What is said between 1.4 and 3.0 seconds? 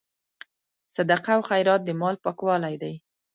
خیرات د مال پاکوالی دی.